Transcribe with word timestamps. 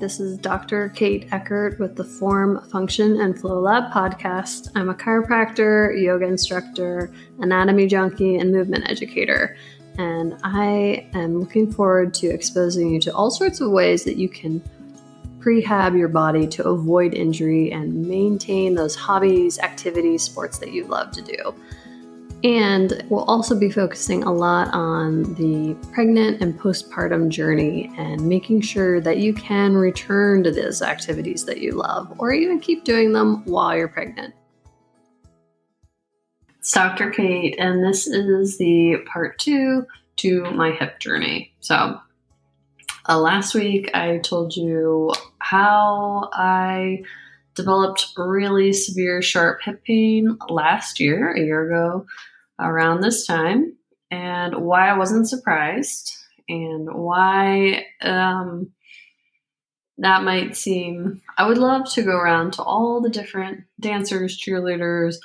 This 0.00 0.18
is 0.18 0.38
Dr. 0.38 0.88
Kate 0.88 1.28
Eckert 1.30 1.78
with 1.78 1.94
the 1.94 2.04
Form, 2.04 2.66
Function, 2.70 3.20
and 3.20 3.38
Flow 3.38 3.60
Lab 3.60 3.92
podcast. 3.92 4.70
I'm 4.74 4.88
a 4.88 4.94
chiropractor, 4.94 5.94
yoga 6.02 6.24
instructor, 6.24 7.12
anatomy 7.38 7.86
junkie, 7.86 8.36
and 8.36 8.50
movement 8.50 8.88
educator. 8.88 9.58
And 9.98 10.38
I 10.42 11.06
am 11.12 11.38
looking 11.38 11.70
forward 11.70 12.14
to 12.14 12.28
exposing 12.28 12.94
you 12.94 13.00
to 13.00 13.14
all 13.14 13.30
sorts 13.30 13.60
of 13.60 13.72
ways 13.72 14.04
that 14.04 14.16
you 14.16 14.30
can 14.30 14.62
prehab 15.38 15.98
your 15.98 16.08
body 16.08 16.46
to 16.46 16.66
avoid 16.66 17.12
injury 17.12 17.70
and 17.70 18.08
maintain 18.08 18.76
those 18.76 18.96
hobbies, 18.96 19.58
activities, 19.58 20.22
sports 20.22 20.56
that 20.60 20.72
you 20.72 20.86
love 20.86 21.10
to 21.10 21.20
do. 21.20 21.54
And 22.42 23.04
we'll 23.10 23.24
also 23.24 23.58
be 23.58 23.70
focusing 23.70 24.22
a 24.22 24.32
lot 24.32 24.72
on 24.72 25.34
the 25.34 25.76
pregnant 25.92 26.40
and 26.40 26.58
postpartum 26.58 27.28
journey 27.28 27.92
and 27.98 28.26
making 28.26 28.62
sure 28.62 28.98
that 29.02 29.18
you 29.18 29.34
can 29.34 29.74
return 29.74 30.42
to 30.44 30.50
those 30.50 30.80
activities 30.80 31.44
that 31.44 31.58
you 31.58 31.72
love 31.72 32.14
or 32.18 32.32
even 32.32 32.58
keep 32.58 32.84
doing 32.84 33.12
them 33.12 33.44
while 33.44 33.76
you're 33.76 33.88
pregnant. 33.88 34.34
It's 36.58 36.72
Dr. 36.72 37.10
Kate, 37.10 37.56
and 37.58 37.84
this 37.84 38.06
is 38.06 38.56
the 38.56 38.96
part 39.12 39.38
two 39.38 39.86
to 40.16 40.50
my 40.52 40.70
hip 40.70 40.98
journey. 40.98 41.52
So, 41.60 42.00
uh, 43.06 43.18
last 43.18 43.54
week 43.54 43.90
I 43.92 44.18
told 44.18 44.56
you 44.56 45.12
how 45.40 46.30
I 46.32 47.02
developed 47.54 48.06
really 48.16 48.72
severe 48.72 49.20
sharp 49.20 49.60
hip 49.62 49.84
pain 49.84 50.38
last 50.48 51.00
year, 51.00 51.34
a 51.34 51.40
year 51.40 51.66
ago 51.66 52.06
around 52.60 53.00
this 53.00 53.26
time 53.26 53.76
and 54.10 54.54
why 54.56 54.88
I 54.88 54.98
wasn't 54.98 55.28
surprised 55.28 56.12
and 56.48 56.92
why 56.92 57.86
um, 58.02 58.72
that 59.98 60.24
might 60.24 60.56
seem. 60.56 61.22
I 61.38 61.46
would 61.46 61.58
love 61.58 61.90
to 61.92 62.02
go 62.02 62.16
around 62.16 62.54
to 62.54 62.62
all 62.62 63.00
the 63.00 63.10
different 63.10 63.64
dancers, 63.78 64.38
cheerleaders, 64.38 65.16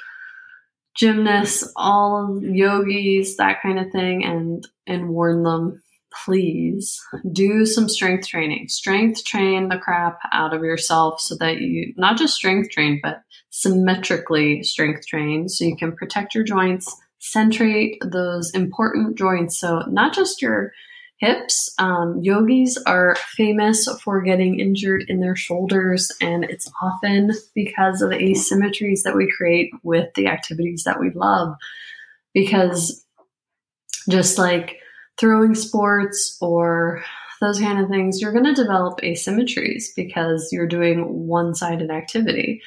gymnasts, 0.95 1.69
all 1.75 2.39
yogis, 2.41 3.37
that 3.37 3.61
kind 3.61 3.79
of 3.79 3.91
thing, 3.91 4.23
and 4.23 4.65
and 4.87 5.09
warn 5.09 5.43
them, 5.43 5.81
please 6.25 7.01
do 7.31 7.65
some 7.65 7.89
strength 7.89 8.27
training. 8.27 8.67
Strength 8.69 9.25
train 9.25 9.69
the 9.69 9.77
crap 9.77 10.19
out 10.31 10.53
of 10.53 10.61
yourself 10.61 11.19
so 11.19 11.35
that 11.39 11.59
you 11.59 11.93
not 11.97 12.17
just 12.17 12.35
strength 12.35 12.69
train, 12.69 12.99
but 13.01 13.21
symmetrically 13.49 14.61
strength 14.63 15.07
train 15.07 15.49
so 15.49 15.65
you 15.65 15.75
can 15.75 15.95
protect 15.95 16.35
your 16.35 16.43
joints 16.43 16.95
centrate 17.25 17.97
those 18.05 18.51
important 18.51 19.17
joints. 19.17 19.59
So, 19.59 19.79
not 19.87 20.13
just 20.13 20.41
your 20.41 20.71
hips. 21.17 21.73
Um, 21.79 22.19
yogis 22.21 22.77
are 22.85 23.15
famous 23.35 23.87
for 24.03 24.21
getting 24.21 24.59
injured 24.59 25.05
in 25.07 25.21
their 25.21 25.35
shoulders, 25.35 26.11
and 26.21 26.43
it's 26.43 26.69
often 26.81 27.31
because 27.53 28.01
of 28.01 28.09
the 28.09 28.17
asymmetries 28.17 29.03
that 29.03 29.15
we 29.15 29.31
create 29.35 29.71
with 29.83 30.13
the 30.15 30.27
activities 30.27 30.83
that 30.85 30.99
we 30.99 31.11
love. 31.11 31.55
Because 32.33 33.05
just 34.09 34.37
like 34.37 34.77
throwing 35.17 35.55
sports 35.55 36.37
or 36.41 37.03
those 37.41 37.59
kind 37.59 37.79
of 37.79 37.89
things, 37.89 38.21
you're 38.21 38.33
going 38.33 38.45
to 38.45 38.53
develop 38.53 38.99
asymmetries 39.01 39.85
because 39.95 40.49
you're 40.51 40.67
doing 40.67 41.27
one 41.27 41.55
sided 41.55 41.89
activity. 41.89 42.61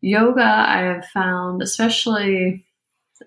Yoga, 0.00 0.42
I 0.42 0.78
have 0.78 1.06
found, 1.06 1.62
especially 1.62 2.64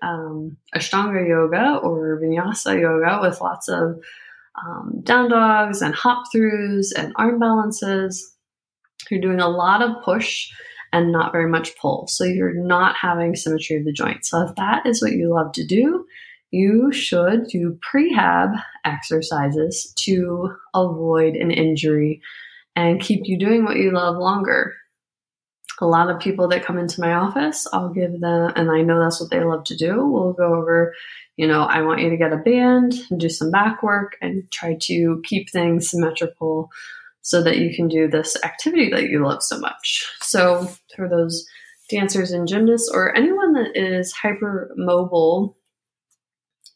um, 0.02 0.56
Ashtanga 0.74 1.26
yoga 1.28 1.78
or 1.82 2.20
Vinyasa 2.22 2.80
yoga 2.80 3.20
with 3.20 3.40
lots 3.40 3.68
of 3.68 4.00
um, 4.64 5.00
down 5.02 5.30
dogs 5.30 5.82
and 5.82 5.94
hop 5.94 6.24
throughs 6.34 6.88
and 6.96 7.12
arm 7.16 7.38
balances. 7.38 8.34
You're 9.10 9.20
doing 9.20 9.40
a 9.40 9.48
lot 9.48 9.82
of 9.82 10.02
push 10.04 10.48
and 10.92 11.12
not 11.12 11.32
very 11.32 11.48
much 11.48 11.76
pull. 11.78 12.06
So 12.08 12.24
you're 12.24 12.54
not 12.54 12.96
having 12.96 13.34
symmetry 13.34 13.76
of 13.76 13.84
the 13.84 13.92
joint. 13.92 14.24
So 14.24 14.42
if 14.42 14.54
that 14.56 14.86
is 14.86 15.02
what 15.02 15.12
you 15.12 15.32
love 15.32 15.52
to 15.52 15.66
do, 15.66 16.06
you 16.50 16.92
should 16.92 17.48
do 17.48 17.78
prehab 17.92 18.54
exercises 18.84 19.92
to 20.04 20.56
avoid 20.74 21.34
an 21.34 21.50
injury 21.50 22.22
and 22.74 23.00
keep 23.00 23.22
you 23.24 23.38
doing 23.38 23.64
what 23.64 23.76
you 23.76 23.90
love 23.90 24.16
longer 24.16 24.74
a 25.80 25.86
lot 25.86 26.10
of 26.10 26.20
people 26.20 26.48
that 26.48 26.64
come 26.64 26.78
into 26.78 27.00
my 27.00 27.14
office, 27.14 27.66
I'll 27.72 27.90
give 27.90 28.20
them, 28.20 28.52
and 28.56 28.70
I 28.70 28.82
know 28.82 29.00
that's 29.00 29.20
what 29.20 29.30
they 29.30 29.42
love 29.42 29.64
to 29.64 29.76
do. 29.76 30.06
We'll 30.06 30.32
go 30.32 30.54
over, 30.54 30.94
you 31.36 31.46
know, 31.46 31.62
I 31.62 31.82
want 31.82 32.00
you 32.00 32.10
to 32.10 32.16
get 32.16 32.32
a 32.32 32.38
band 32.38 32.94
and 33.10 33.20
do 33.20 33.28
some 33.28 33.50
back 33.50 33.82
work 33.82 34.16
and 34.20 34.50
try 34.50 34.76
to 34.82 35.22
keep 35.24 35.50
things 35.50 35.90
symmetrical 35.90 36.70
so 37.20 37.42
that 37.42 37.58
you 37.58 37.74
can 37.74 37.88
do 37.88 38.08
this 38.08 38.36
activity 38.42 38.90
that 38.90 39.08
you 39.08 39.24
love 39.24 39.42
so 39.42 39.58
much. 39.58 40.08
So, 40.22 40.70
for 40.94 41.08
those 41.08 41.46
dancers 41.90 42.30
and 42.30 42.48
gymnasts 42.48 42.90
or 42.92 43.14
anyone 43.16 43.52
that 43.54 43.76
is 43.76 44.12
hyper 44.12 44.72
mobile 44.76 45.56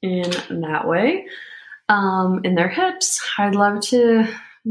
in 0.03 0.31
that 0.63 0.87
way, 0.87 1.27
um, 1.89 2.41
in 2.45 2.55
their 2.55 2.69
hips, 2.69 3.21
I'd 3.39 3.55
love 3.55 3.81
to 3.87 4.27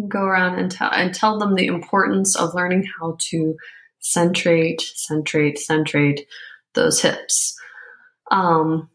go 0.08 0.22
around 0.22 0.60
and 0.60 0.72
tell 0.72 0.92
and 0.92 1.14
tell 1.14 1.40
them 1.40 1.56
the 1.56 1.68
importance 1.68 2.36
of 2.36 2.54
learning 2.54 2.88
how 3.00 3.18
to 3.20 3.56
centrate, 4.00 4.82
centrate, 4.82 5.60
centrate 5.60 6.28
those 6.74 7.02
hips. 7.02 7.58
Um, 8.32 8.90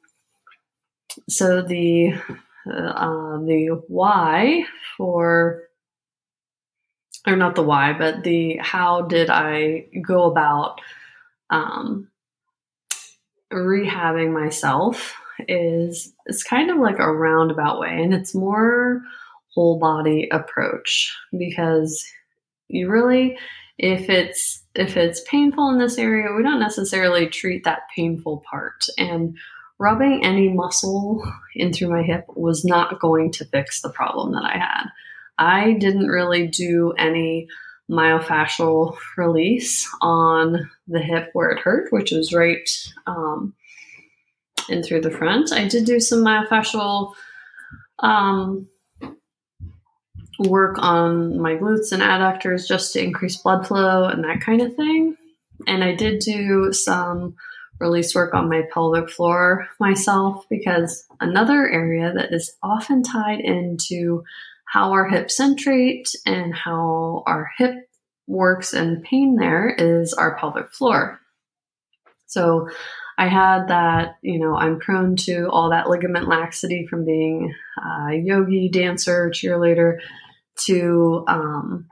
so 1.28 1.62
the 1.62 2.14
uh, 2.66 3.38
the 3.38 3.82
why 3.88 4.64
for 4.96 5.64
or 7.26 7.36
not 7.36 7.54
the 7.54 7.62
why, 7.62 7.92
but 7.92 8.22
the 8.22 8.58
how 8.58 9.02
did 9.02 9.30
I 9.30 9.86
go 10.06 10.24
about 10.24 10.80
um, 11.50 12.08
rehabbing 13.52 14.32
myself 14.32 15.14
is 15.48 16.12
it's 16.26 16.42
kind 16.42 16.70
of 16.70 16.78
like 16.78 16.98
a 16.98 17.12
roundabout 17.12 17.80
way, 17.80 18.02
and 18.02 18.12
it's 18.14 18.34
more 18.34 19.02
whole 19.54 19.78
body 19.78 20.28
approach 20.32 21.14
because 21.36 22.04
you 22.68 22.90
really 22.90 23.38
if 23.78 24.08
it's 24.08 24.62
if 24.74 24.96
it's 24.96 25.22
painful 25.28 25.70
in 25.70 25.78
this 25.78 25.98
area, 25.98 26.34
we 26.34 26.42
don't 26.42 26.60
necessarily 26.60 27.28
treat 27.28 27.64
that 27.64 27.82
painful 27.94 28.42
part. 28.48 28.84
And 28.98 29.36
rubbing 29.78 30.24
any 30.24 30.48
muscle 30.48 31.22
in 31.54 31.72
through 31.72 31.90
my 31.90 32.02
hip 32.02 32.24
was 32.28 32.64
not 32.64 33.00
going 33.00 33.32
to 33.32 33.44
fix 33.44 33.80
the 33.80 33.90
problem 33.90 34.32
that 34.32 34.44
I 34.44 34.58
had. 34.58 34.84
I 35.38 35.72
didn't 35.72 36.08
really 36.08 36.46
do 36.46 36.92
any 36.96 37.48
myofascial 37.90 38.96
release 39.16 39.88
on 40.00 40.70
the 40.88 41.00
hip 41.00 41.30
where 41.32 41.50
it 41.50 41.60
hurt, 41.60 41.92
which 41.92 42.12
was 42.12 42.32
right 42.32 42.68
um, 43.06 43.52
in 44.68 44.82
through 44.82 45.02
the 45.02 45.10
front. 45.10 45.52
I 45.52 45.68
did 45.68 45.84
do 45.84 46.00
some 46.00 46.24
myofascial 46.24 47.12
um, 47.98 48.68
work 50.38 50.76
on 50.78 51.38
my 51.40 51.54
glutes 51.54 51.92
and 51.92 52.02
adductors 52.02 52.66
just 52.66 52.92
to 52.92 53.02
increase 53.02 53.36
blood 53.36 53.66
flow 53.66 54.04
and 54.04 54.24
that 54.24 54.40
kind 54.40 54.62
of 54.62 54.74
thing. 54.74 55.16
And 55.66 55.84
I 55.84 55.94
did 55.94 56.20
do 56.20 56.72
some 56.72 57.36
release 57.80 58.14
work 58.14 58.34
on 58.34 58.48
my 58.48 58.62
pelvic 58.72 59.10
floor 59.10 59.68
myself 59.80 60.46
because 60.48 61.04
another 61.20 61.68
area 61.68 62.12
that 62.14 62.32
is 62.32 62.56
often 62.62 63.02
tied 63.02 63.40
into 63.40 64.22
how 64.64 64.92
our 64.92 65.08
hip 65.08 65.30
centrate 65.30 66.08
and 66.26 66.54
how 66.54 67.22
our 67.26 67.50
hip 67.58 67.88
works 68.26 68.72
and 68.72 69.02
pain 69.02 69.36
there 69.36 69.68
is 69.68 70.12
our 70.14 70.36
pelvic 70.38 70.72
floor. 70.72 71.20
So 72.26 72.68
I 73.16 73.28
had 73.28 73.68
that, 73.68 74.16
you 74.22 74.40
know, 74.40 74.56
I'm 74.56 74.80
prone 74.80 75.16
to 75.16 75.48
all 75.50 75.70
that 75.70 75.88
ligament 75.88 76.26
laxity 76.28 76.86
from 76.88 77.04
being 77.04 77.54
a 77.78 78.14
yogi, 78.14 78.68
dancer, 78.68 79.30
cheerleader, 79.30 79.98
to 80.66 81.24
um, 81.28 81.86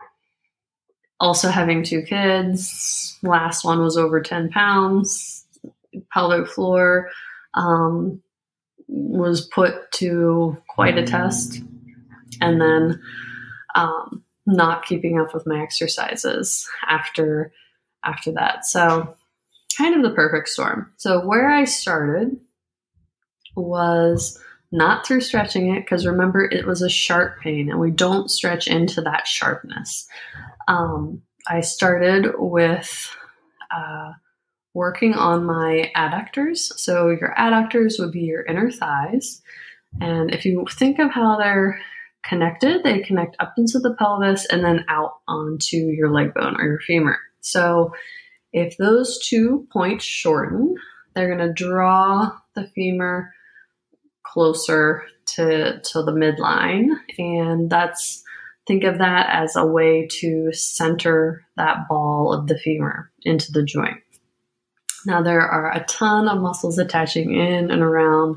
also 1.20 1.48
having 1.48 1.82
two 1.82 2.02
kids. 2.02 3.18
Last 3.22 3.64
one 3.64 3.80
was 3.80 3.96
over 3.96 4.20
10 4.20 4.50
pounds. 4.50 5.44
Pelvic 6.12 6.48
floor 6.48 7.10
um, 7.54 8.22
was 8.88 9.46
put 9.48 9.90
to 9.92 10.56
quite 10.68 10.98
a 10.98 11.06
test. 11.06 11.62
And 12.40 12.60
then 12.60 13.00
um, 13.74 14.24
not 14.46 14.84
keeping 14.84 15.20
up 15.20 15.34
with 15.34 15.46
my 15.46 15.62
exercises 15.62 16.68
after 16.88 17.52
after 18.04 18.32
that. 18.32 18.66
So 18.66 19.14
kind 19.76 19.94
of 19.94 20.02
the 20.02 20.14
perfect 20.14 20.48
storm. 20.48 20.92
So 20.96 21.24
where 21.24 21.50
I 21.50 21.64
started 21.64 22.36
was 23.54 24.38
not 24.72 25.06
through 25.06 25.20
stretching 25.20 25.74
it, 25.74 25.80
because 25.80 26.06
remember, 26.06 26.44
it 26.44 26.66
was 26.66 26.82
a 26.82 26.88
sharp 26.88 27.40
pain 27.40 27.70
and 27.70 27.78
we 27.78 27.90
don't 27.90 28.30
stretch 28.30 28.66
into 28.66 29.00
that 29.02 29.26
sharpness. 29.26 30.06
Um, 30.66 31.22
I 31.46 31.60
started 31.60 32.32
with 32.38 33.14
uh, 33.74 34.12
working 34.74 35.14
on 35.14 35.44
my 35.44 35.92
adductors. 35.96 36.58
So, 36.78 37.10
your 37.10 37.34
adductors 37.38 37.98
would 37.98 38.12
be 38.12 38.22
your 38.22 38.44
inner 38.44 38.70
thighs. 38.70 39.42
And 40.00 40.34
if 40.34 40.44
you 40.44 40.64
think 40.70 40.98
of 40.98 41.10
how 41.10 41.36
they're 41.36 41.78
connected. 42.22 42.82
They 42.82 43.00
connect 43.00 43.36
up 43.40 43.54
into 43.56 43.78
the 43.78 43.94
pelvis 43.94 44.46
and 44.46 44.64
then 44.64 44.84
out 44.88 45.14
onto 45.28 45.76
your 45.76 46.10
leg 46.10 46.34
bone 46.34 46.56
or 46.58 46.66
your 46.66 46.80
femur. 46.80 47.18
So 47.40 47.92
if 48.52 48.76
those 48.76 49.18
two 49.26 49.66
points 49.72 50.04
shorten, 50.04 50.74
they're 51.14 51.34
going 51.34 51.46
to 51.46 51.52
draw 51.52 52.30
the 52.54 52.68
femur 52.74 53.32
closer 54.32 55.04
to, 55.26 55.80
to 55.80 56.02
the 56.02 56.12
midline. 56.12 56.90
And 57.18 57.68
that's, 57.68 58.22
think 58.66 58.84
of 58.84 58.98
that 58.98 59.28
as 59.30 59.56
a 59.56 59.66
way 59.66 60.08
to 60.20 60.52
center 60.52 61.44
that 61.56 61.88
ball 61.88 62.32
of 62.32 62.46
the 62.46 62.58
femur 62.58 63.10
into 63.22 63.52
the 63.52 63.62
joint. 63.62 63.98
Now, 65.04 65.22
there 65.22 65.40
are 65.40 65.72
a 65.72 65.84
ton 65.84 66.28
of 66.28 66.40
muscles 66.40 66.78
attaching 66.78 67.34
in 67.34 67.70
and 67.70 67.82
around 67.82 68.36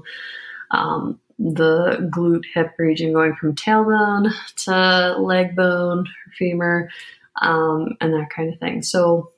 um, 0.71 1.19
the 1.37 2.09
glute 2.15 2.45
hip 2.53 2.71
region, 2.79 3.13
going 3.13 3.35
from 3.35 3.55
tailbone 3.55 4.33
to 4.63 5.15
leg 5.19 5.55
bone, 5.55 6.05
femur, 6.37 6.89
um, 7.41 7.95
and 8.01 8.13
that 8.13 8.29
kind 8.35 8.51
of 8.51 8.59
thing. 8.59 8.81
So, 8.81 9.31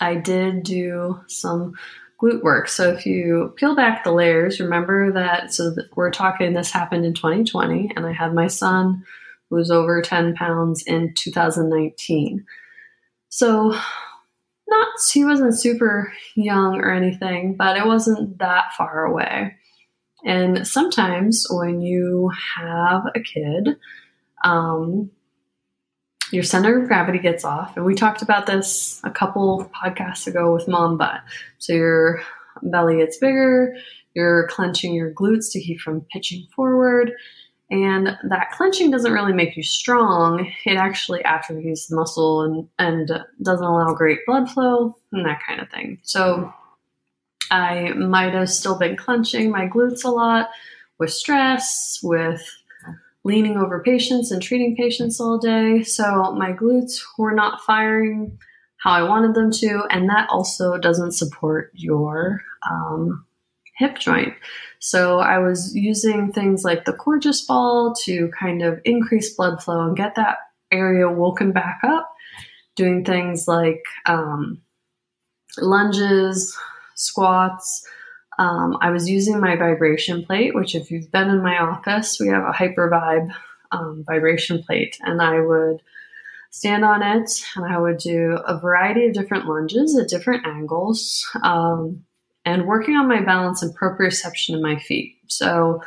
I 0.00 0.14
did 0.14 0.62
do 0.62 1.20
some 1.28 1.74
glute 2.20 2.42
work. 2.42 2.68
So, 2.68 2.90
if 2.90 3.06
you 3.06 3.52
peel 3.56 3.74
back 3.74 4.04
the 4.04 4.12
layers, 4.12 4.60
remember 4.60 5.12
that. 5.12 5.52
So, 5.52 5.74
we're 5.96 6.10
talking 6.10 6.52
this 6.52 6.70
happened 6.70 7.04
in 7.04 7.14
2020, 7.14 7.92
and 7.96 8.06
I 8.06 8.12
had 8.12 8.34
my 8.34 8.46
son 8.46 9.04
who 9.48 9.56
was 9.56 9.70
over 9.70 10.02
10 10.02 10.34
pounds 10.34 10.82
in 10.86 11.14
2019. 11.14 12.44
So, 13.28 13.74
not 14.68 14.88
he 15.12 15.24
wasn't 15.24 15.58
super 15.58 16.12
young 16.36 16.76
or 16.76 16.92
anything, 16.92 17.56
but 17.56 17.76
it 17.76 17.86
wasn't 17.86 18.38
that 18.38 18.66
far 18.76 19.04
away. 19.04 19.56
And 20.24 20.66
sometimes 20.66 21.46
when 21.50 21.80
you 21.80 22.30
have 22.56 23.02
a 23.14 23.20
kid, 23.20 23.76
um, 24.44 25.10
your 26.30 26.42
center 26.42 26.80
of 26.80 26.88
gravity 26.88 27.18
gets 27.18 27.44
off. 27.44 27.76
And 27.76 27.84
we 27.84 27.94
talked 27.94 28.22
about 28.22 28.46
this 28.46 29.00
a 29.04 29.10
couple 29.10 29.70
podcasts 29.74 30.26
ago 30.26 30.54
with 30.54 30.68
mom 30.68 30.96
butt. 30.96 31.20
So 31.58 31.72
your 31.72 32.22
belly 32.62 32.98
gets 32.98 33.18
bigger, 33.18 33.76
you're 34.14 34.48
clenching 34.48 34.94
your 34.94 35.12
glutes 35.12 35.52
to 35.52 35.60
keep 35.60 35.80
from 35.80 36.02
pitching 36.12 36.46
forward. 36.54 37.12
And 37.70 38.16
that 38.28 38.50
clenching 38.50 38.90
doesn't 38.90 39.12
really 39.12 39.32
make 39.32 39.56
you 39.56 39.62
strong. 39.62 40.50
It 40.64 40.76
actually 40.76 41.24
atrophies 41.24 41.86
the 41.86 41.96
muscle 41.96 42.42
and, 42.42 42.68
and 42.80 43.24
doesn't 43.42 43.64
allow 43.64 43.94
great 43.94 44.20
blood 44.26 44.50
flow 44.50 44.96
and 45.12 45.24
that 45.24 45.40
kind 45.46 45.60
of 45.60 45.70
thing. 45.70 45.98
So 46.02 46.52
I 47.52 47.90
might 47.90 48.34
have 48.34 48.50
still 48.50 48.76
been 48.76 48.96
clenching 48.96 49.50
my 49.50 49.68
glutes 49.68 50.04
a 50.04 50.08
lot 50.08 50.50
with 50.98 51.12
stress, 51.12 52.00
with 52.02 52.42
leaning 53.24 53.56
over 53.56 53.82
patients 53.82 54.30
and 54.30 54.42
treating 54.42 54.76
patients 54.76 55.20
all 55.20 55.38
day. 55.38 55.82
So 55.82 56.32
my 56.32 56.52
glutes 56.52 57.00
were 57.18 57.34
not 57.34 57.60
firing 57.62 58.38
how 58.78 58.92
I 58.92 59.02
wanted 59.02 59.34
them 59.34 59.50
to. 59.52 59.84
And 59.90 60.08
that 60.08 60.28
also 60.30 60.78
doesn't 60.78 61.12
support 61.12 61.70
your 61.74 62.40
um, 62.68 63.26
hip 63.76 63.98
joint. 63.98 64.34
So 64.78 65.18
I 65.18 65.38
was 65.38 65.74
using 65.74 66.32
things 66.32 66.64
like 66.64 66.86
the 66.86 66.94
Coregeous 66.94 67.42
ball 67.42 67.94
to 68.04 68.28
kind 68.28 68.62
of 68.62 68.80
increase 68.84 69.34
blood 69.34 69.62
flow 69.62 69.86
and 69.86 69.96
get 69.96 70.14
that 70.14 70.38
area 70.72 71.08
woken 71.10 71.52
back 71.52 71.80
up. 71.82 72.10
Doing 72.76 73.04
things 73.04 73.46
like 73.46 73.82
um, 74.06 74.62
lunges, 75.58 76.56
squats. 76.94 77.86
Um, 78.40 78.78
I 78.80 78.90
was 78.90 79.08
using 79.08 79.38
my 79.38 79.54
vibration 79.54 80.24
plate, 80.24 80.54
which, 80.54 80.74
if 80.74 80.90
you've 80.90 81.12
been 81.12 81.28
in 81.28 81.42
my 81.42 81.58
office, 81.58 82.18
we 82.18 82.28
have 82.28 82.42
a 82.42 82.52
Hypervibe 82.52 83.30
um, 83.70 84.02
vibration 84.06 84.62
plate, 84.62 84.96
and 85.02 85.20
I 85.20 85.40
would 85.40 85.82
stand 86.50 86.84
on 86.84 87.02
it 87.02 87.30
and 87.54 87.64
I 87.64 87.78
would 87.78 87.98
do 87.98 88.38
a 88.44 88.58
variety 88.58 89.06
of 89.06 89.12
different 89.12 89.46
lunges 89.46 89.96
at 89.96 90.08
different 90.08 90.46
angles. 90.46 91.24
Um, 91.42 92.04
and 92.44 92.66
working 92.66 92.96
on 92.96 93.08
my 93.08 93.20
balance 93.20 93.62
and 93.62 93.76
proprioception 93.76 94.54
in 94.54 94.62
my 94.62 94.78
feet. 94.78 95.18
So 95.26 95.82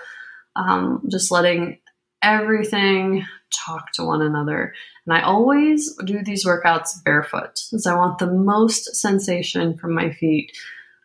um, 0.56 1.02
just 1.10 1.32
letting 1.32 1.80
everything 2.22 3.26
talk 3.66 3.92
to 3.94 4.06
one 4.06 4.22
another. 4.22 4.74
And 5.06 5.18
I 5.18 5.22
always 5.22 5.94
do 6.06 6.24
these 6.24 6.46
workouts 6.46 7.04
barefoot 7.04 7.60
because 7.70 7.86
I 7.88 7.96
want 7.96 8.20
the 8.20 8.32
most 8.32 8.96
sensation 8.96 9.76
from 9.78 9.94
my 9.94 10.12
feet, 10.12 10.56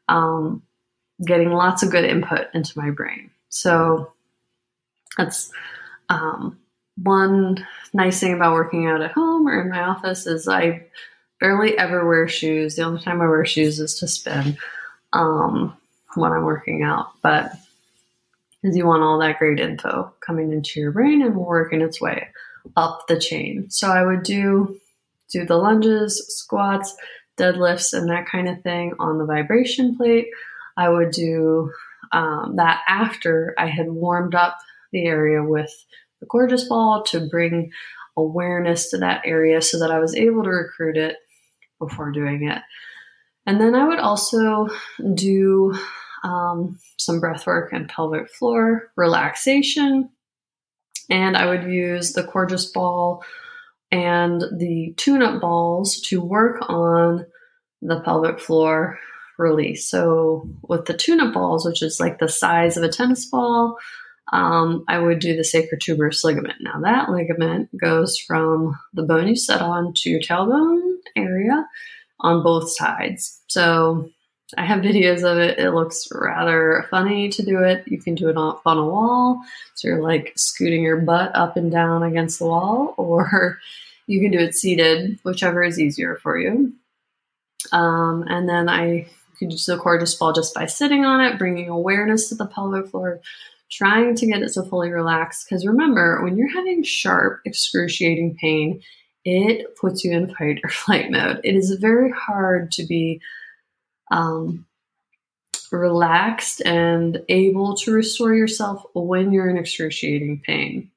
um, 0.08 0.62
getting 1.24 1.50
lots 1.50 1.82
of 1.82 1.90
good 1.90 2.04
input 2.04 2.48
into 2.54 2.78
my 2.78 2.90
brain. 2.90 3.30
So 3.48 4.12
that's 5.16 5.50
um, 6.08 6.58
one 7.02 7.66
nice 7.92 8.20
thing 8.20 8.34
about 8.34 8.52
working 8.52 8.86
out 8.86 9.02
at 9.02 9.12
home 9.12 9.46
or 9.48 9.60
in 9.60 9.70
my 9.70 9.82
office 9.82 10.26
is 10.26 10.48
I 10.48 10.86
barely 11.40 11.76
ever 11.78 12.06
wear 12.06 12.28
shoes. 12.28 12.76
The 12.76 12.82
only 12.82 13.00
time 13.00 13.20
I 13.20 13.28
wear 13.28 13.44
shoes 13.44 13.80
is 13.80 13.98
to 14.00 14.08
spin 14.08 14.58
um, 15.12 15.76
when 16.14 16.32
I'm 16.32 16.44
working 16.44 16.82
out. 16.82 17.10
But 17.22 17.52
because 18.60 18.76
you 18.76 18.86
want 18.86 19.02
all 19.02 19.18
that 19.18 19.38
great 19.38 19.60
info 19.60 20.12
coming 20.20 20.52
into 20.52 20.80
your 20.80 20.92
brain 20.92 21.22
and 21.22 21.36
working 21.36 21.80
its 21.80 22.00
way 22.00 22.28
up 22.76 23.06
the 23.08 23.18
chain. 23.18 23.70
So 23.70 23.88
I 23.88 24.04
would 24.04 24.22
do 24.22 24.80
do 25.30 25.44
the 25.44 25.56
lunges, 25.56 26.24
squats, 26.28 26.96
deadlifts, 27.36 27.92
and 27.92 28.08
that 28.08 28.26
kind 28.26 28.48
of 28.48 28.62
thing 28.62 28.94
on 28.98 29.18
the 29.18 29.26
vibration 29.26 29.96
plate. 29.96 30.28
I 30.78 30.88
would 30.88 31.10
do 31.10 31.72
um, 32.12 32.54
that 32.56 32.80
after 32.88 33.54
I 33.58 33.66
had 33.66 33.90
warmed 33.90 34.34
up 34.34 34.56
the 34.92 35.04
area 35.04 35.42
with 35.42 35.72
the 36.20 36.26
Coregeous 36.26 36.68
ball 36.68 37.02
to 37.08 37.28
bring 37.28 37.70
awareness 38.16 38.90
to 38.90 38.98
that 38.98 39.22
area 39.24 39.60
so 39.60 39.78
that 39.80 39.90
I 39.90 39.98
was 39.98 40.14
able 40.14 40.44
to 40.44 40.50
recruit 40.50 40.96
it 40.96 41.16
before 41.78 42.12
doing 42.12 42.48
it. 42.48 42.62
And 43.44 43.60
then 43.60 43.74
I 43.74 43.86
would 43.86 43.98
also 43.98 44.68
do 45.14 45.74
um, 46.24 46.78
some 46.96 47.20
breath 47.20 47.46
work 47.46 47.72
and 47.72 47.88
pelvic 47.88 48.30
floor 48.30 48.90
relaxation. 48.96 50.10
And 51.10 51.36
I 51.36 51.46
would 51.46 51.64
use 51.64 52.12
the 52.12 52.24
Coregeous 52.24 52.66
ball 52.66 53.24
and 53.90 54.42
the 54.58 54.94
tune 54.96 55.22
up 55.22 55.40
balls 55.40 56.00
to 56.02 56.20
work 56.20 56.68
on 56.68 57.26
the 57.80 58.00
pelvic 58.00 58.38
floor 58.38 58.98
release. 59.38 59.88
So, 59.88 60.48
with 60.68 60.86
the 60.86 60.94
tuna 60.94 61.30
balls, 61.30 61.64
which 61.64 61.82
is 61.82 62.00
like 62.00 62.18
the 62.18 62.28
size 62.28 62.76
of 62.76 62.82
a 62.82 62.88
tennis 62.88 63.26
ball, 63.26 63.76
um, 64.32 64.84
I 64.88 64.98
would 64.98 65.20
do 65.20 65.36
the 65.36 65.42
sacrotuberous 65.42 66.24
ligament. 66.24 66.60
Now, 66.60 66.80
that 66.80 67.10
ligament 67.10 67.76
goes 67.76 68.18
from 68.18 68.78
the 68.92 69.02
bone 69.02 69.28
you 69.28 69.36
set 69.36 69.62
on 69.62 69.94
to 69.94 70.10
your 70.10 70.20
tailbone 70.20 70.96
area 71.16 71.66
on 72.20 72.42
both 72.42 72.70
sides. 72.70 73.40
So 73.46 74.10
I 74.56 74.64
have 74.64 74.80
videos 74.80 75.30
of 75.30 75.38
it. 75.38 75.58
It 75.58 75.72
looks 75.72 76.08
rather 76.10 76.86
funny 76.90 77.28
to 77.30 77.44
do 77.44 77.62
it. 77.62 77.86
You 77.86 78.00
can 78.00 78.14
do 78.14 78.28
it 78.28 78.36
on, 78.36 78.58
on 78.64 78.78
a 78.78 78.86
wall. 78.86 79.40
So 79.74 79.88
you're 79.88 80.02
like 80.02 80.32
scooting 80.36 80.82
your 80.82 80.98
butt 80.98 81.34
up 81.34 81.56
and 81.56 81.70
down 81.70 82.02
against 82.02 82.38
the 82.38 82.46
wall, 82.46 82.94
or 82.98 83.58
you 84.06 84.20
can 84.20 84.30
do 84.30 84.38
it 84.38 84.54
seated, 84.54 85.18
whichever 85.22 85.62
is 85.62 85.78
easier 85.78 86.16
for 86.16 86.38
you. 86.38 86.72
Um, 87.72 88.24
and 88.28 88.48
then 88.48 88.68
I 88.68 89.08
use 89.40 89.66
the 89.66 90.16
ball 90.18 90.32
just 90.32 90.54
by 90.54 90.66
sitting 90.66 91.04
on 91.04 91.20
it, 91.20 91.38
bringing 91.38 91.68
awareness 91.68 92.28
to 92.28 92.34
the 92.34 92.46
pelvic 92.46 92.88
floor, 92.88 93.20
trying 93.70 94.14
to 94.16 94.26
get 94.26 94.42
it 94.42 94.52
to 94.52 94.62
fully 94.62 94.90
relax. 94.90 95.44
Because 95.44 95.66
remember, 95.66 96.22
when 96.22 96.36
you're 96.36 96.52
having 96.52 96.82
sharp, 96.82 97.40
excruciating 97.44 98.36
pain, 98.40 98.82
it 99.24 99.76
puts 99.76 100.04
you 100.04 100.12
in 100.12 100.34
fight 100.34 100.60
or 100.64 100.70
flight 100.70 101.10
mode. 101.10 101.40
It 101.44 101.54
is 101.54 101.70
very 101.80 102.10
hard 102.10 102.72
to 102.72 102.84
be 102.84 103.20
um, 104.10 104.66
relaxed 105.70 106.62
and 106.64 107.22
able 107.28 107.76
to 107.76 107.92
restore 107.92 108.34
yourself 108.34 108.82
when 108.94 109.32
you're 109.32 109.50
in 109.50 109.58
excruciating 109.58 110.42
pain. 110.44 110.90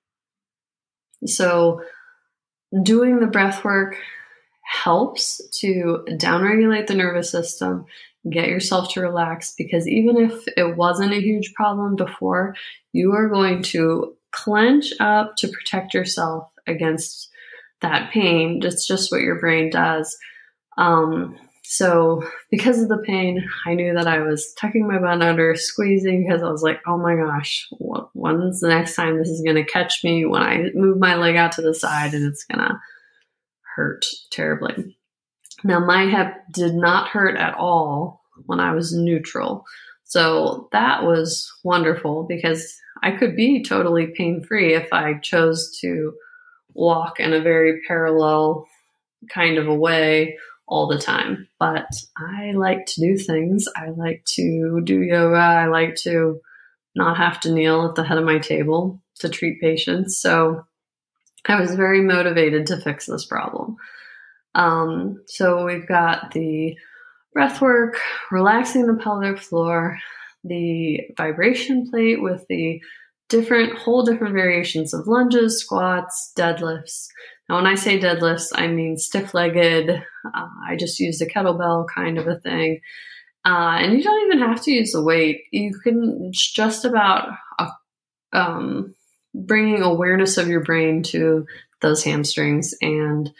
So, 1.26 1.84
doing 2.82 3.20
the 3.20 3.28
breath 3.28 3.64
work 3.64 3.98
helps 4.64 5.42
to 5.60 6.06
downregulate 6.08 6.88
the 6.88 6.96
nervous 6.96 7.30
system, 7.30 7.86
get 8.30 8.50
yourself 8.50 8.94
to 8.94 9.02
relax 9.02 9.54
because 9.58 9.88
even 9.88 10.18
if 10.18 10.44
it 10.56 10.78
wasn't 10.78 11.14
a 11.14 11.22
huge 11.22 11.54
problem 11.54 11.96
before, 11.96 12.56
you 12.94 13.14
are 13.14 13.30
going 13.30 13.64
to 13.64 14.16
clench 14.32 14.94
up 15.00 15.36
to 15.38 15.48
protect 15.48 15.94
yourself 15.94 16.48
against 16.68 17.30
that 17.82 18.12
pain. 18.12 18.62
It's 18.64 18.86
just 18.86 19.12
what 19.12 19.22
your 19.22 19.40
brain 19.40 19.70
does. 19.72 20.16
Um, 20.78 21.38
so 21.64 22.22
because 22.50 22.82
of 22.82 22.90
the 22.90 23.02
pain, 23.06 23.48
I 23.66 23.74
knew 23.74 23.94
that 23.94 24.08
I 24.08 24.20
was 24.20 24.54
tucking 24.60 24.88
my 24.88 25.00
butt 25.00 25.22
under, 25.22 25.56
squeezing 25.56 26.26
because 26.26 26.44
I 26.44 26.52
was 26.52 26.62
like, 26.62 26.82
oh 26.86 26.98
my 26.98 27.16
gosh, 27.16 27.68
when's 28.14 28.60
the 28.60 28.68
next 28.68 28.96
time 28.96 29.18
this 29.18 29.30
is 29.30 29.42
going 29.42 29.56
to 29.56 29.72
catch 29.72 30.04
me 30.04 30.26
when 30.26 30.42
I 30.42 30.66
move 30.76 31.00
my 31.00 31.16
leg 31.16 31.38
out 31.38 31.54
to 31.54 31.62
the 31.62 31.74
side 31.74 32.14
and 32.14 32.26
it's 32.26 32.44
going 32.44 32.68
to 32.68 32.80
hurt 33.76 34.06
terribly. 34.32 34.98
Now, 35.64 35.80
my 35.80 36.08
hip 36.08 36.34
did 36.52 36.74
not 36.74 37.10
hurt 37.10 37.38
at 37.38 37.56
all 37.56 38.22
when 38.46 38.60
I 38.60 38.74
was 38.74 38.94
neutral. 38.94 39.66
So 40.04 40.68
that 40.72 41.04
was 41.04 41.52
wonderful 41.64 42.24
because 42.24 42.76
I 43.04 43.12
could 43.12 43.36
be 43.36 43.64
totally 43.64 44.08
pain 44.08 44.44
free 44.44 44.74
if 44.74 44.92
I 44.92 45.20
chose 45.20 45.78
to 45.82 46.14
walk 46.74 47.20
in 47.20 47.34
a 47.34 47.42
very 47.42 47.82
parallel 47.88 48.68
kind 49.30 49.58
of 49.58 49.68
a 49.68 49.76
way 49.76 50.38
all 50.68 50.88
the 50.88 51.00
time. 51.00 51.48
But 51.60 51.88
I 52.18 52.52
like 52.54 52.86
to 52.88 53.02
do 53.02 53.18
things. 53.18 53.68
I 53.76 53.90
like 53.90 54.24
to 54.36 54.82
do 54.84 55.02
yoga. 55.02 55.38
I 55.38 55.68
like 55.68 55.96
to 55.98 56.40
not 56.96 57.18
have 57.18 57.40
to 57.42 57.52
kneel 57.52 57.88
at 57.88 57.96
the 57.96 58.04
head 58.04 58.18
of 58.18 58.26
my 58.26 58.40
table 58.40 59.02
to 59.20 59.30
treat 59.30 59.62
patients. 59.62 60.20
So 60.20 60.66
I 61.46 61.60
was 61.60 61.76
very 61.76 62.02
motivated 62.02 62.68
to 62.68 62.82
fix 62.82 63.06
this 63.06 63.26
problem. 63.26 63.78
Um, 64.56 65.22
so 65.28 65.66
we've 65.66 65.88
got 65.88 66.32
the 66.32 66.76
breath 67.34 67.62
work, 67.62 68.00
relaxing 68.32 68.86
the 68.86 69.02
pelvic 69.02 69.40
floor, 69.40 69.98
the 70.44 71.00
vibration 71.18 71.90
plate 71.90 72.22
with 72.22 72.46
the 72.50 72.82
different, 73.30 73.78
whole 73.78 74.04
different 74.04 74.34
variations 74.34 74.94
of 74.94 75.08
lunges, 75.08 75.60
squats, 75.60 76.34
deadlifts. 76.38 77.08
Now, 77.48 77.56
when 77.56 77.68
I 77.68 77.76
say 77.76 78.00
deadlifts, 78.00 78.50
I 78.54 78.68
mean 78.68 78.98
stiff 78.98 79.34
legged. 79.34 79.90
Uh, 79.90 80.48
I 80.68 80.76
just 80.78 81.00
use 81.00 81.20
the 81.20 81.30
kettlebell 81.30 81.86
kind 81.94 82.18
of 82.18 82.28
a 82.28 82.40
thing. 82.40 82.82
Uh, 83.46 83.80
and 83.80 83.94
you 83.94 84.04
don't 84.04 84.28
even 84.28 84.48
have 84.48 84.62
to 84.64 84.72
use 84.72 84.92
the 84.92 85.04
weight. 85.04 85.44
You 85.52 85.74
can 85.84 86.32
just 86.32 86.86
about 86.86 87.30
uh, 87.58 87.70
um, 88.34 88.94
bringing 89.34 89.82
awareness 89.82 90.38
of 90.38 90.48
your 90.48 90.64
brain 90.64 91.02
to 91.04 91.46
those 91.82 92.04
hamstrings 92.04 92.76
and 92.82 93.32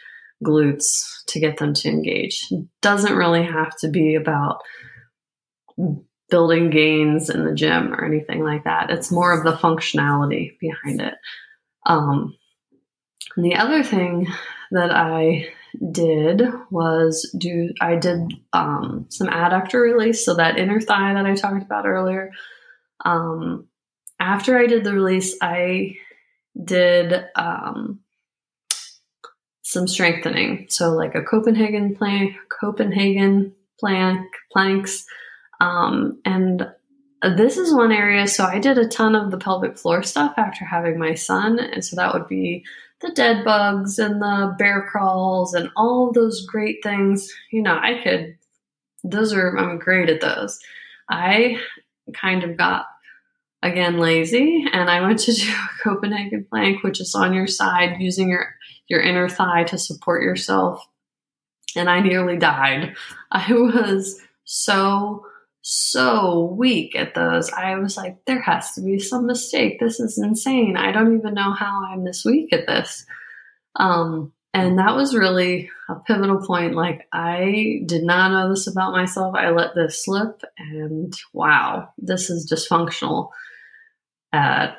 glutes 0.42 1.24
to 1.28 1.40
get 1.40 1.58
them 1.58 1.74
to 1.74 1.88
engage. 1.88 2.46
It 2.50 2.66
doesn't 2.80 3.16
really 3.16 3.44
have 3.44 3.76
to 3.78 3.88
be 3.88 4.14
about 4.14 4.62
building 6.28 6.70
gains 6.70 7.30
in 7.30 7.44
the 7.44 7.54
gym 7.54 7.92
or 7.94 8.04
anything 8.04 8.42
like 8.42 8.64
that. 8.64 8.90
It's 8.90 9.12
more 9.12 9.32
of 9.32 9.44
the 9.44 9.52
functionality 9.52 10.58
behind 10.58 11.00
it. 11.00 11.14
Um, 11.86 12.36
and 13.36 13.44
the 13.44 13.56
other 13.56 13.82
thing 13.82 14.26
that 14.70 14.90
I 14.90 15.48
did 15.90 16.42
was 16.70 17.34
do 17.38 17.70
I 17.80 17.96
did 17.96 18.34
um, 18.52 19.06
some 19.08 19.28
adductor 19.28 19.80
release, 19.80 20.24
so 20.24 20.34
that 20.34 20.58
inner 20.58 20.80
thigh 20.80 21.14
that 21.14 21.26
I 21.26 21.34
talked 21.34 21.62
about 21.62 21.86
earlier. 21.86 22.30
Um, 23.04 23.68
after 24.20 24.58
I 24.58 24.66
did 24.66 24.84
the 24.84 24.92
release, 24.92 25.36
I 25.40 25.96
did 26.62 27.24
um, 27.34 28.00
some 29.62 29.86
strengthening, 29.86 30.66
so 30.68 30.90
like 30.90 31.14
a 31.14 31.22
Copenhagen 31.22 31.94
plank, 31.94 32.36
Copenhagen 32.48 33.54
plank, 33.78 34.26
planks, 34.50 35.06
um, 35.60 36.20
and 36.24 36.68
this 37.22 37.56
is 37.56 37.72
one 37.72 37.92
area. 37.92 38.26
So 38.26 38.44
I 38.44 38.58
did 38.58 38.78
a 38.78 38.88
ton 38.88 39.14
of 39.14 39.30
the 39.30 39.38
pelvic 39.38 39.78
floor 39.78 40.02
stuff 40.02 40.34
after 40.36 40.64
having 40.64 40.98
my 40.98 41.14
son, 41.14 41.58
and 41.58 41.84
so 41.84 41.96
that 41.96 42.12
would 42.12 42.26
be 42.26 42.64
the 43.02 43.10
dead 43.10 43.44
bugs 43.44 43.98
and 43.98 44.22
the 44.22 44.54
bear 44.58 44.88
crawls 44.90 45.54
and 45.54 45.70
all 45.76 46.12
those 46.12 46.46
great 46.46 46.82
things. 46.82 47.32
You 47.50 47.62
know, 47.62 47.76
I 47.76 48.00
could, 48.02 48.38
those 49.04 49.32
are, 49.32 49.56
I'm 49.58 49.78
great 49.78 50.08
at 50.08 50.20
those. 50.20 50.58
I 51.10 51.58
kind 52.14 52.44
of 52.44 52.56
got, 52.56 52.86
again, 53.62 53.98
lazy 53.98 54.64
and 54.72 54.88
I 54.88 55.00
went 55.00 55.18
to 55.20 55.32
do 55.32 55.50
a 55.50 55.82
Copenhagen 55.82 56.46
plank, 56.48 56.82
which 56.82 57.00
is 57.00 57.14
on 57.14 57.34
your 57.34 57.48
side 57.48 57.96
using 58.00 58.28
your, 58.30 58.54
your 58.92 59.00
inner 59.00 59.28
thigh 59.28 59.64
to 59.64 59.78
support 59.78 60.22
yourself. 60.22 60.86
And 61.74 61.90
I 61.90 62.00
nearly 62.00 62.36
died. 62.36 62.94
I 63.32 63.52
was 63.52 64.20
so 64.44 65.26
so 65.62 66.56
weak 66.58 66.96
at 66.96 67.14
those. 67.14 67.50
I 67.52 67.76
was 67.76 67.96
like, 67.96 68.24
there 68.26 68.40
has 68.40 68.72
to 68.72 68.80
be 68.80 68.98
some 68.98 69.26
mistake. 69.26 69.78
This 69.78 70.00
is 70.00 70.18
insane. 70.18 70.76
I 70.76 70.90
don't 70.90 71.16
even 71.16 71.34
know 71.34 71.52
how 71.52 71.84
I'm 71.84 72.04
this 72.04 72.24
weak 72.24 72.52
at 72.52 72.66
this. 72.66 73.06
Um, 73.76 74.32
and 74.52 74.78
that 74.78 74.96
was 74.96 75.16
really 75.16 75.70
a 75.88 75.94
pivotal 76.00 76.44
point. 76.44 76.74
Like, 76.74 77.06
I 77.12 77.82
did 77.86 78.02
not 78.02 78.32
know 78.32 78.50
this 78.50 78.66
about 78.66 78.92
myself. 78.92 79.34
I 79.34 79.50
let 79.50 79.74
this 79.74 80.04
slip, 80.04 80.42
and 80.58 81.14
wow, 81.32 81.88
this 81.96 82.28
is 82.28 82.50
dysfunctional 82.50 83.30
at 84.32 84.76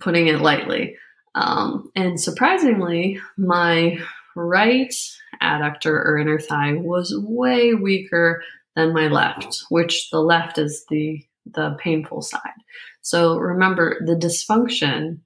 putting 0.00 0.28
it 0.28 0.40
lightly. 0.40 0.96
Um, 1.36 1.90
and 1.94 2.18
surprisingly, 2.18 3.20
my 3.36 3.98
right 4.34 4.92
adductor 5.42 5.92
or 6.04 6.18
inner 6.18 6.40
thigh 6.40 6.72
was 6.72 7.14
way 7.26 7.74
weaker 7.74 8.42
than 8.74 8.94
my 8.94 9.08
left, 9.08 9.62
which 9.68 10.10
the 10.10 10.20
left 10.20 10.58
is 10.58 10.84
the 10.88 11.22
the 11.52 11.76
painful 11.78 12.22
side. 12.22 12.40
So 13.02 13.38
remember, 13.38 13.98
the 14.04 14.16
dysfunction 14.16 15.20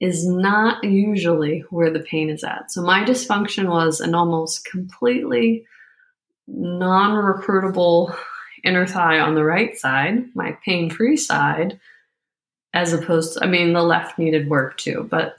is 0.00 0.26
not 0.26 0.82
usually 0.82 1.60
where 1.70 1.90
the 1.90 2.00
pain 2.00 2.30
is 2.30 2.42
at. 2.42 2.72
So 2.72 2.82
my 2.82 3.04
dysfunction 3.04 3.68
was 3.68 4.00
an 4.00 4.14
almost 4.14 4.64
completely 4.64 5.64
non-recruitable 6.48 8.14
inner 8.64 8.86
thigh 8.86 9.20
on 9.20 9.36
the 9.36 9.44
right 9.44 9.76
side, 9.76 10.24
my 10.34 10.58
pain-free 10.64 11.16
side, 11.16 11.78
as 12.76 12.92
opposed 12.92 13.32
to 13.32 13.42
I 13.42 13.46
mean 13.46 13.72
the 13.72 13.82
left 13.82 14.18
needed 14.18 14.50
work 14.50 14.76
too, 14.76 15.08
but 15.10 15.38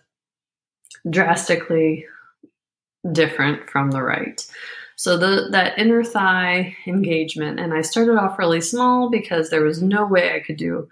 drastically 1.08 2.06
different 3.12 3.70
from 3.70 3.92
the 3.92 4.02
right. 4.02 4.44
So 4.96 5.16
the 5.18 5.50
that 5.52 5.78
inner 5.78 6.04
thigh 6.04 6.76
engagement, 6.88 7.60
and 7.60 7.76
I 7.76 7.82
started 7.82 8.18
off 8.18 8.40
really 8.40 8.60
small 8.60 9.12
because 9.12 9.52
there 9.52 9.64
was 9.64 9.84
no 9.84 10.06
way 10.08 10.34
I 10.34 10.40
could 10.40 10.58
do 10.58 10.90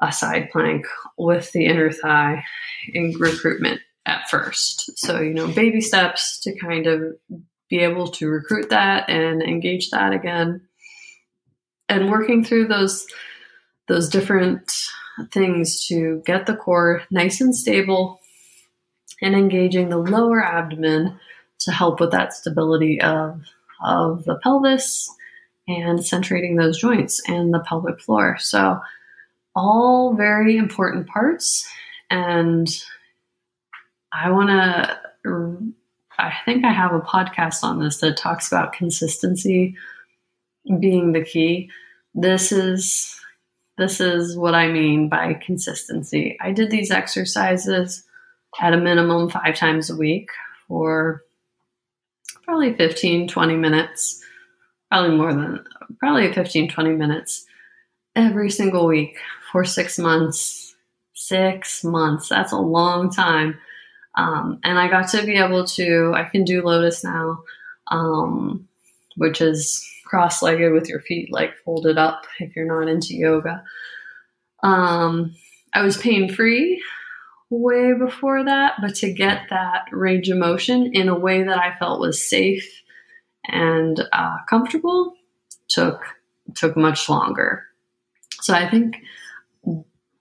a 0.00 0.12
side 0.12 0.50
plank 0.52 0.86
with 1.18 1.50
the 1.50 1.66
inner 1.66 1.90
thigh 1.90 2.44
in 2.94 3.16
recruitment 3.18 3.80
at 4.04 4.30
first. 4.30 4.96
So, 4.96 5.20
you 5.20 5.34
know, 5.34 5.48
baby 5.48 5.80
steps 5.80 6.38
to 6.42 6.56
kind 6.60 6.86
of 6.86 7.16
be 7.68 7.80
able 7.80 8.06
to 8.06 8.28
recruit 8.28 8.70
that 8.70 9.10
and 9.10 9.42
engage 9.42 9.90
that 9.90 10.12
again. 10.12 10.60
And 11.88 12.08
working 12.08 12.44
through 12.44 12.68
those 12.68 13.04
those 13.88 14.08
different 14.08 14.72
things 15.32 15.86
to 15.86 16.22
get 16.26 16.46
the 16.46 16.56
core 16.56 17.02
nice 17.10 17.40
and 17.40 17.54
stable 17.54 18.20
and 19.22 19.34
engaging 19.34 19.88
the 19.88 19.96
lower 19.96 20.42
abdomen 20.42 21.18
to 21.60 21.72
help 21.72 22.00
with 22.00 22.12
that 22.12 22.34
stability 22.34 23.00
of, 23.00 23.42
of 23.82 24.24
the 24.24 24.36
pelvis 24.36 25.10
and 25.68 26.04
centrating 26.04 26.56
those 26.56 26.78
joints 26.78 27.20
and 27.28 27.52
the 27.52 27.60
pelvic 27.60 28.00
floor. 28.00 28.36
So, 28.38 28.80
all 29.54 30.14
very 30.14 30.58
important 30.58 31.06
parts. 31.06 31.66
And 32.10 32.68
I 34.12 34.30
want 34.30 34.50
to, 34.50 35.72
I 36.18 36.34
think 36.44 36.64
I 36.64 36.72
have 36.72 36.92
a 36.92 37.00
podcast 37.00 37.64
on 37.64 37.80
this 37.80 37.98
that 37.98 38.18
talks 38.18 38.48
about 38.48 38.74
consistency 38.74 39.74
being 40.78 41.12
the 41.12 41.24
key. 41.24 41.70
This 42.14 42.52
is 42.52 43.18
this 43.78 44.00
is 44.00 44.36
what 44.36 44.54
I 44.54 44.68
mean 44.68 45.08
by 45.08 45.34
consistency. 45.34 46.36
I 46.40 46.52
did 46.52 46.70
these 46.70 46.90
exercises 46.90 48.04
at 48.60 48.72
a 48.72 48.78
minimum 48.78 49.28
5 49.28 49.54
times 49.54 49.90
a 49.90 49.96
week 49.96 50.30
for 50.66 51.22
probably 52.44 52.74
15, 52.74 53.28
20 53.28 53.56
minutes, 53.56 54.22
probably 54.90 55.16
more 55.16 55.34
than, 55.34 55.64
probably 55.98 56.32
15, 56.32 56.70
20 56.70 56.90
minutes 56.92 57.44
every 58.14 58.50
single 58.50 58.86
week 58.86 59.18
for 59.52 59.64
six 59.64 59.98
months. 59.98 60.74
Six 61.12 61.84
months. 61.84 62.28
That's 62.28 62.52
a 62.52 62.58
long 62.58 63.10
time. 63.10 63.58
Um, 64.16 64.60
and 64.64 64.78
I 64.78 64.88
got 64.88 65.10
to 65.10 65.24
be 65.24 65.36
able 65.36 65.66
to, 65.66 66.12
I 66.14 66.24
can 66.24 66.44
do 66.44 66.62
lotus 66.62 67.04
now, 67.04 67.42
um, 67.88 68.66
which 69.16 69.40
is 69.40 69.86
cross 70.06 70.42
legged 70.42 70.72
with 70.72 70.88
your 70.88 71.00
feet 71.00 71.30
like 71.30 71.58
folded 71.64 71.98
up 71.98 72.26
if 72.40 72.56
you're 72.56 72.66
not 72.66 72.88
into 72.88 73.14
yoga. 73.14 73.62
Um, 74.62 75.34
I 75.74 75.82
was 75.82 75.96
pain 75.98 76.32
free 76.32 76.82
way 77.50 77.92
before 77.92 78.44
that, 78.44 78.74
but 78.80 78.94
to 78.96 79.12
get 79.12 79.42
that 79.50 79.84
range 79.92 80.28
of 80.28 80.38
motion 80.38 80.90
in 80.94 81.08
a 81.08 81.18
way 81.18 81.42
that 81.42 81.58
I 81.58 81.76
felt 81.78 82.00
was 82.00 82.28
safe 82.28 82.82
and 83.46 84.00
uh, 84.12 84.38
comfortable 84.48 85.14
took 85.68 86.02
took 86.54 86.76
much 86.76 87.08
longer. 87.08 87.64
So 88.40 88.54
I 88.54 88.68
think 88.68 88.96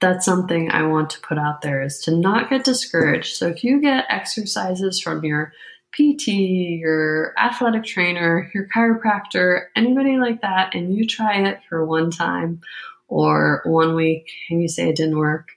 that's 0.01 0.25
something 0.25 0.69
I 0.71 0.83
want 0.83 1.11
to 1.11 1.21
put 1.21 1.37
out 1.37 1.61
there 1.61 1.81
is 1.81 1.99
to 1.99 2.11
not 2.11 2.49
get 2.49 2.63
discouraged. 2.63 3.37
So 3.37 3.47
if 3.47 3.63
you 3.63 3.79
get 3.79 4.05
exercises 4.09 4.99
from 4.99 5.23
your 5.23 5.53
PT, 5.95 6.27
your 6.27 7.33
athletic 7.39 7.85
trainer, 7.85 8.51
your 8.53 8.67
chiropractor, 8.67 9.65
anybody 9.75 10.17
like 10.17 10.41
that, 10.41 10.75
and 10.75 10.93
you 10.93 11.07
try 11.07 11.47
it 11.47 11.61
for 11.69 11.85
one 11.85 12.11
time 12.11 12.61
or 13.07 13.61
one 13.65 13.95
week 13.95 14.29
and 14.49 14.61
you 14.61 14.67
say 14.67 14.89
it 14.89 14.95
didn't 14.95 15.17
work, 15.17 15.49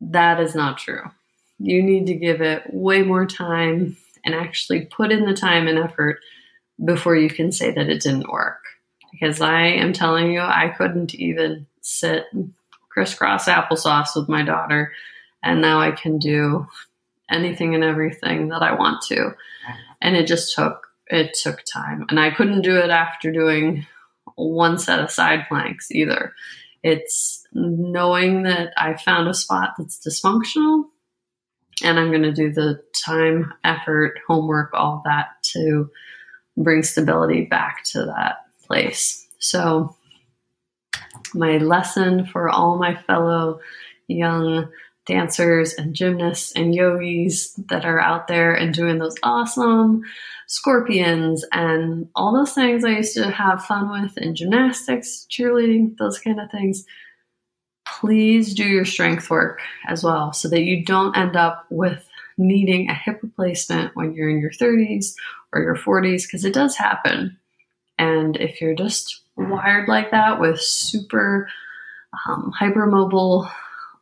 that 0.00 0.40
is 0.40 0.54
not 0.54 0.78
true. 0.78 1.02
You 1.58 1.82
need 1.82 2.06
to 2.06 2.14
give 2.14 2.40
it 2.40 2.62
way 2.72 3.02
more 3.02 3.26
time 3.26 3.96
and 4.24 4.34
actually 4.34 4.86
put 4.86 5.12
in 5.12 5.24
the 5.24 5.34
time 5.34 5.66
and 5.66 5.78
effort 5.78 6.18
before 6.84 7.16
you 7.16 7.28
can 7.28 7.52
say 7.52 7.72
that 7.72 7.88
it 7.88 8.02
didn't 8.02 8.30
work. 8.30 8.58
Because 9.10 9.40
I 9.40 9.62
am 9.62 9.92
telling 9.92 10.32
you, 10.32 10.40
I 10.40 10.74
couldn't 10.76 11.14
even 11.14 11.66
sit 11.80 12.26
crisscross 12.88 13.46
applesauce 13.46 14.16
with 14.16 14.28
my 14.28 14.42
daughter, 14.42 14.92
and 15.42 15.60
now 15.60 15.80
I 15.80 15.92
can 15.92 16.18
do 16.18 16.66
anything 17.32 17.74
and 17.74 17.84
everything 17.84 18.48
that 18.48 18.62
I 18.62 18.74
want 18.74 19.02
to. 19.08 19.32
And 20.00 20.16
it 20.16 20.26
just 20.26 20.54
took 20.54 20.86
it 21.08 21.34
took 21.34 21.62
time, 21.64 22.06
and 22.08 22.18
I 22.18 22.30
couldn't 22.30 22.62
do 22.62 22.76
it 22.76 22.90
after 22.90 23.30
doing 23.30 23.86
one 24.36 24.78
set 24.78 25.00
of 25.00 25.10
side 25.10 25.44
planks 25.48 25.90
either. 25.90 26.32
It's 26.82 27.46
knowing 27.52 28.44
that 28.44 28.72
I 28.76 28.96
found 28.96 29.28
a 29.28 29.34
spot 29.34 29.74
that's 29.78 30.00
dysfunctional 30.04 30.84
and 31.82 31.98
I'm 31.98 32.10
going 32.10 32.22
to 32.22 32.32
do 32.32 32.52
the 32.52 32.82
time, 32.92 33.52
effort, 33.64 34.18
homework, 34.26 34.70
all 34.72 35.02
that 35.04 35.42
to 35.54 35.90
bring 36.56 36.82
stability 36.82 37.44
back 37.44 37.84
to 37.92 38.04
that 38.06 38.46
place. 38.64 39.26
So, 39.38 39.96
my 41.34 41.58
lesson 41.58 42.26
for 42.26 42.48
all 42.48 42.78
my 42.78 42.94
fellow 42.94 43.60
young 44.06 44.68
dancers 45.06 45.74
and 45.74 45.94
gymnasts 45.94 46.52
and 46.52 46.74
yogis 46.74 47.54
that 47.68 47.84
are 47.84 48.00
out 48.00 48.28
there 48.28 48.54
and 48.54 48.74
doing 48.74 48.98
those 48.98 49.16
awesome 49.22 50.02
scorpions 50.46 51.44
and 51.52 52.08
all 52.14 52.32
those 52.32 52.52
things 52.52 52.84
I 52.84 52.90
used 52.90 53.14
to 53.14 53.30
have 53.30 53.64
fun 53.64 53.90
with 53.90 54.16
in 54.18 54.34
gymnastics, 54.34 55.26
cheerleading, 55.30 55.96
those 55.96 56.18
kind 56.18 56.40
of 56.40 56.50
things. 56.50 56.84
Please 58.00 58.54
do 58.54 58.64
your 58.64 58.84
strength 58.84 59.28
work 59.28 59.60
as 59.88 60.04
well 60.04 60.32
so 60.32 60.48
that 60.48 60.62
you 60.62 60.84
don't 60.84 61.16
end 61.16 61.36
up 61.36 61.66
with 61.70 62.08
needing 62.38 62.88
a 62.88 62.94
hip 62.94 63.20
replacement 63.22 63.94
when 63.96 64.14
you're 64.14 64.30
in 64.30 64.40
your 64.40 64.50
30s 64.50 65.14
or 65.52 65.62
your 65.62 65.76
40s 65.76 66.22
because 66.22 66.44
it 66.44 66.54
does 66.54 66.76
happen. 66.76 67.38
And 67.98 68.36
if 68.36 68.60
you're 68.60 68.74
just 68.74 69.22
wired 69.36 69.88
like 69.88 70.10
that 70.12 70.40
with 70.40 70.60
super 70.60 71.48
um, 72.26 72.52
hypermobile 72.58 73.50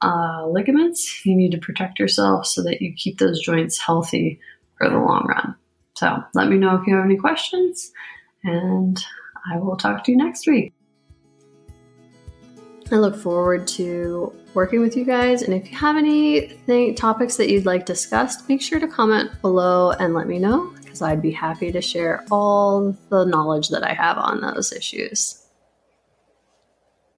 uh, 0.03 0.47
ligaments, 0.49 1.25
you 1.27 1.37
need 1.37 1.53
to 1.53 1.59
protect 1.59 1.99
yourself 1.99 2.47
so 2.47 2.63
that 2.63 2.81
you 2.81 2.93
keep 2.97 3.19
those 3.19 3.41
joints 3.41 3.79
healthy 3.79 4.41
for 4.79 4.89
the 4.89 4.99
long 4.99 5.27
run. 5.29 5.55
So 5.95 6.23
let 6.35 6.49
me 6.49 6.57
know 6.57 6.77
if 6.77 6.87
you 6.87 6.95
have 6.95 7.05
any 7.05 7.17
questions, 7.17 7.93
and 8.43 8.99
I 9.53 9.59
will 9.59 9.77
talk 9.77 10.05
to 10.05 10.13
you 10.13 10.17
next 10.17 10.47
week. 10.47 10.73
I 12.93 12.97
look 12.97 13.15
forward 13.15 13.69
to 13.69 14.33
working 14.55 14.81
with 14.81 14.97
you 14.97 15.05
guys. 15.05 15.43
And 15.43 15.55
if 15.55 15.71
you 15.71 15.79
have 15.79 15.97
any 15.97 16.95
topics 16.95 17.37
that 17.37 17.49
you'd 17.49 17.67
like 17.67 17.87
discussed, 17.87 18.49
make 18.49 18.61
sure 18.61 18.81
to 18.81 18.89
comment 18.89 19.31
below 19.43 19.93
and 19.93 20.13
let 20.13 20.27
me 20.27 20.39
know 20.41 20.75
because 20.83 21.01
I'd 21.01 21.23
be 21.23 21.31
happy 21.31 21.71
to 21.71 21.81
share 21.81 22.25
all 22.33 22.97
the 23.11 23.25
knowledge 23.25 23.69
that 23.69 23.85
I 23.85 23.95
have 23.95 24.19
on 24.19 24.41
those 24.41 24.73
issues. 24.73 25.40